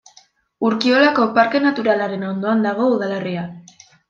[0.69, 3.47] Urkiolako Parke Naturalaren ondoan dago udalerria.